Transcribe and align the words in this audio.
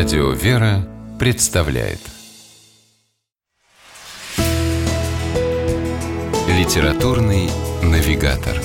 Радио 0.00 0.30
«Вера» 0.30 0.88
представляет 1.18 1.98
Литературный 6.48 7.50
навигатор 7.82 8.56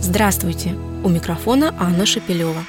Здравствуйте! 0.00 0.76
У 1.02 1.08
микрофона 1.08 1.74
Анна 1.80 2.06
Шапилева. 2.06 2.62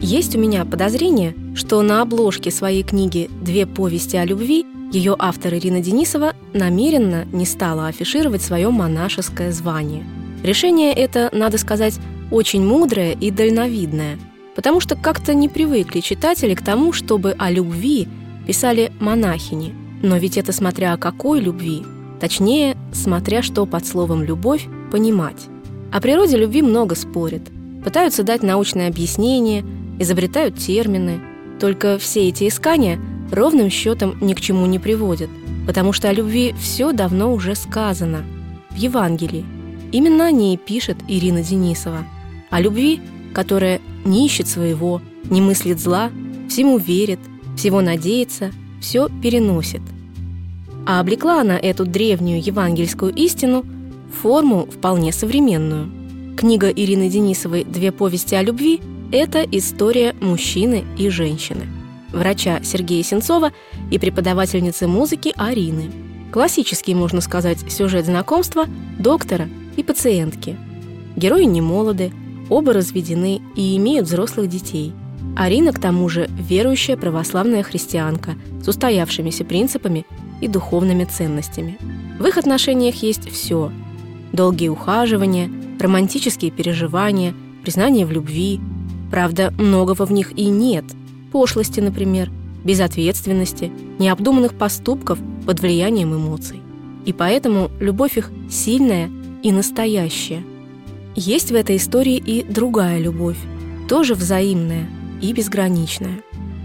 Есть 0.00 0.34
у 0.36 0.38
меня 0.38 0.64
подозрение, 0.64 1.34
что 1.54 1.82
на 1.82 2.00
обложке 2.00 2.50
своей 2.50 2.82
книги 2.82 3.28
«Две 3.42 3.66
повести 3.66 4.16
о 4.16 4.24
любви» 4.24 4.64
ее 4.90 5.14
автор 5.18 5.52
Ирина 5.52 5.80
Денисова 5.80 6.32
намеренно 6.54 7.26
не 7.26 7.44
стала 7.44 7.88
афишировать 7.88 8.40
свое 8.40 8.70
монашеское 8.70 9.52
звание. 9.52 10.02
Решение 10.42 10.94
это, 10.94 11.28
надо 11.30 11.58
сказать, 11.58 12.00
очень 12.30 12.64
мудрое 12.64 13.12
и 13.12 13.30
дальновидное– 13.30 14.18
потому 14.54 14.80
что 14.80 14.96
как-то 14.96 15.34
не 15.34 15.48
привыкли 15.48 16.00
читатели 16.00 16.54
к 16.54 16.62
тому, 16.62 16.92
чтобы 16.92 17.34
о 17.38 17.50
любви 17.50 18.08
писали 18.46 18.92
монахини. 19.00 19.74
Но 20.02 20.16
ведь 20.16 20.36
это 20.36 20.52
смотря 20.52 20.92
о 20.92 20.98
какой 20.98 21.40
любви, 21.40 21.82
точнее, 22.20 22.76
смотря 22.92 23.42
что 23.42 23.66
под 23.66 23.86
словом 23.86 24.22
«любовь» 24.24 24.66
понимать. 24.90 25.46
О 25.92 26.00
природе 26.00 26.36
любви 26.36 26.62
много 26.62 26.94
спорят, 26.94 27.42
пытаются 27.84 28.22
дать 28.22 28.42
научное 28.42 28.88
объяснение, 28.88 29.64
изобретают 29.98 30.56
термины. 30.56 31.20
Только 31.60 31.98
все 31.98 32.28
эти 32.28 32.48
искания 32.48 32.98
ровным 33.30 33.70
счетом 33.70 34.16
ни 34.20 34.34
к 34.34 34.40
чему 34.40 34.66
не 34.66 34.78
приводят, 34.78 35.30
потому 35.66 35.92
что 35.92 36.08
о 36.08 36.12
любви 36.12 36.54
все 36.58 36.92
давно 36.92 37.32
уже 37.32 37.54
сказано. 37.54 38.24
В 38.70 38.76
Евангелии. 38.76 39.44
Именно 39.92 40.26
о 40.26 40.30
ней 40.30 40.56
пишет 40.56 40.96
Ирина 41.08 41.42
Денисова. 41.42 42.04
О 42.50 42.60
любви, 42.60 43.00
которая 43.32 43.80
не 44.04 44.26
ищет 44.26 44.48
своего, 44.48 45.00
не 45.24 45.40
мыслит 45.40 45.80
зла, 45.80 46.10
всему 46.48 46.78
верит, 46.78 47.20
всего 47.56 47.80
надеется, 47.80 48.50
все 48.80 49.08
переносит. 49.22 49.82
А 50.86 51.00
облекла 51.00 51.40
она 51.40 51.58
эту 51.58 51.86
древнюю 51.86 52.44
евангельскую 52.44 53.14
истину 53.14 53.64
в 54.10 54.22
форму 54.22 54.66
вполне 54.66 55.12
современную. 55.12 55.90
Книга 56.36 56.70
Ирины 56.70 57.08
Денисовой 57.08 57.64
«Две 57.64 57.92
повести 57.92 58.34
о 58.34 58.42
любви»– 58.42 58.80
это 59.12 59.42
история 59.42 60.14
мужчины 60.20 60.84
и 60.98 61.08
женщины, 61.08 61.66
врача 62.12 62.60
Сергея 62.64 63.02
Сенцова 63.02 63.52
и 63.90 63.98
преподавательницы 63.98 64.88
музыки 64.88 65.32
Арины. 65.36 65.90
Классический, 66.32 66.94
можно 66.94 67.20
сказать, 67.20 67.58
сюжет 67.70 68.06
знакомства 68.06 68.64
доктора 68.98 69.48
и 69.76 69.82
пациентки. 69.82 70.56
Герои 71.14 71.44
не 71.44 71.60
молоды, 71.60 72.10
Оба 72.48 72.72
разведены 72.72 73.40
и 73.56 73.76
имеют 73.76 74.06
взрослых 74.06 74.48
детей. 74.48 74.92
Арина, 75.36 75.72
к 75.72 75.80
тому 75.80 76.08
же, 76.08 76.28
верующая 76.28 76.96
православная 76.96 77.62
христианка 77.62 78.34
с 78.62 78.68
устоявшимися 78.68 79.44
принципами 79.44 80.04
и 80.40 80.48
духовными 80.48 81.04
ценностями. 81.04 81.78
В 82.18 82.26
их 82.26 82.36
отношениях 82.36 82.96
есть 82.96 83.30
все– 83.30 83.72
долгие 84.32 84.68
ухаживания, 84.68 85.50
романтические 85.78 86.50
переживания, 86.50 87.34
признание 87.62 88.04
в 88.06 88.12
любви. 88.12 88.60
Правда, 89.10 89.52
многого 89.58 90.04
в 90.04 90.12
них 90.12 90.32
и 90.36 90.46
нет. 90.46 90.84
Пошлости, 91.32 91.80
например, 91.80 92.30
безответственности, 92.64 93.72
необдуманных 93.98 94.54
поступков 94.54 95.18
под 95.46 95.60
влиянием 95.60 96.14
эмоций. 96.14 96.60
И 97.06 97.12
поэтому 97.12 97.70
любовь 97.80 98.18
их 98.18 98.30
сильная 98.50 99.10
и 99.42 99.50
настоящая– 99.52 100.44
есть 101.14 101.50
в 101.50 101.54
этой 101.54 101.76
истории 101.76 102.16
и 102.16 102.42
другая 102.42 102.98
любовь, 102.98 103.36
тоже 103.88 104.14
взаимная 104.14 104.88
и 105.20 105.32
безграничная. 105.32 106.22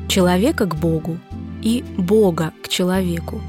Человека 0.08 0.66
к 0.66 0.76
Богу 0.76 1.18
и 1.62 1.84
Бога 1.98 2.54
к 2.64 2.70
человеку. 2.70 3.42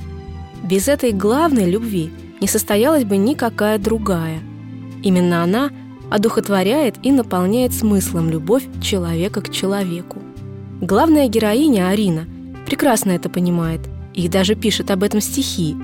Без 0.64 0.88
этой 0.88 1.12
главной 1.12 1.70
любви 1.70 2.10
не 2.40 2.48
состоялась 2.48 3.04
бы 3.04 3.16
никакая 3.16 3.78
другая. 3.78 4.40
Именно 5.02 5.42
она 5.44 5.70
одухотворяет 6.10 6.96
и 7.04 7.12
наполняет 7.12 7.72
смыслом 7.72 8.30
любовь 8.30 8.64
человека 8.82 9.40
к 9.40 9.52
человеку. 9.52 10.20
Главная 10.80 11.28
героиня 11.28 11.88
Арина 11.88 12.26
прекрасно 12.66 13.12
это 13.12 13.28
понимает 13.28 13.80
и 14.14 14.28
даже 14.28 14.56
пишет 14.56 14.90
об 14.90 15.04
этом 15.04 15.20
стихи. 15.20 15.76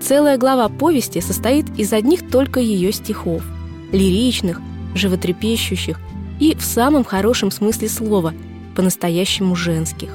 Целая 0.00 0.38
глава 0.38 0.68
повести 0.68 1.20
состоит 1.20 1.66
из 1.78 1.92
одних 1.92 2.30
только 2.30 2.58
ее 2.58 2.90
стихов– 2.90 3.42
лиричных, 3.92 4.60
животрепещущих 4.94 6.00
и 6.40 6.54
в 6.54 6.62
самом 6.62 7.04
хорошем 7.04 7.50
смысле 7.50 7.88
слова, 7.88 8.34
по-настоящему 8.74 9.54
женских. 9.54 10.10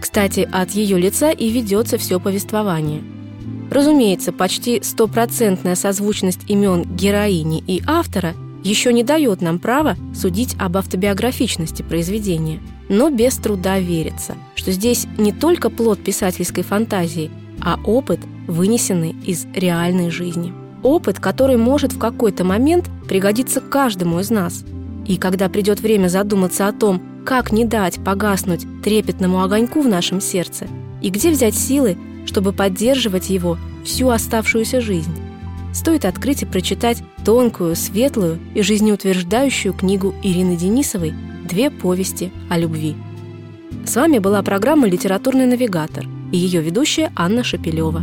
Кстати, 0.00 0.48
от 0.50 0.70
ее 0.70 0.98
лица 0.98 1.30
и 1.30 1.48
ведется 1.48 1.98
все 1.98 2.20
повествование. 2.20 3.02
Разумеется, 3.70 4.32
почти 4.32 4.82
стопроцентная 4.82 5.74
созвучность 5.74 6.40
имен 6.48 6.84
героини 6.84 7.62
и 7.66 7.82
автора 7.86 8.34
еще 8.64 8.92
не 8.92 9.02
дает 9.02 9.40
нам 9.40 9.58
права 9.58 9.96
судить 10.14 10.56
об 10.58 10.76
автобиографичности 10.76 11.82
произведения, 11.82 12.60
но 12.88 13.10
без 13.10 13.36
труда 13.36 13.78
верится, 13.78 14.34
что 14.54 14.72
здесь 14.72 15.06
не 15.18 15.32
только 15.32 15.70
плод 15.70 16.02
писательской 16.02 16.62
фантазии, 16.62 17.30
а 17.60 17.78
опыт, 17.84 18.20
вынесенный 18.46 19.14
из 19.24 19.46
реальной 19.54 20.10
жизни. 20.10 20.52
Опыт, 20.82 21.18
который 21.18 21.56
может 21.56 21.92
в 21.92 21.98
какой-то 21.98 22.44
момент 22.44 22.88
пригодиться 23.08 23.60
каждому 23.60 24.20
из 24.20 24.30
нас. 24.30 24.64
И 25.06 25.16
когда 25.16 25.48
придет 25.48 25.80
время 25.80 26.08
задуматься 26.08 26.68
о 26.68 26.72
том, 26.72 27.02
как 27.24 27.52
не 27.52 27.64
дать 27.64 28.02
погаснуть 28.04 28.66
трепетному 28.82 29.42
огоньку 29.42 29.80
в 29.80 29.88
нашем 29.88 30.20
сердце, 30.20 30.66
и 31.02 31.10
где 31.10 31.30
взять 31.30 31.54
силы, 31.54 31.96
чтобы 32.26 32.52
поддерживать 32.52 33.30
его 33.30 33.58
всю 33.84 34.08
оставшуюся 34.08 34.80
жизнь, 34.80 35.14
стоит 35.72 36.04
открыть 36.04 36.42
и 36.42 36.46
прочитать 36.46 37.02
тонкую, 37.24 37.76
светлую 37.76 38.38
и 38.54 38.62
жизнеутверждающую 38.62 39.74
книгу 39.74 40.14
Ирины 40.22 40.56
Денисовой 40.56 41.14
«Две 41.48 41.70
повести 41.70 42.32
о 42.48 42.58
любви». 42.58 42.96
С 43.86 43.96
вами 43.96 44.18
была 44.18 44.42
программа 44.42 44.86
«Литературный 44.86 45.46
навигатор» 45.46 46.06
и 46.32 46.36
ее 46.36 46.60
ведущая 46.60 47.10
Анна 47.16 47.42
Шапилева. 47.42 48.02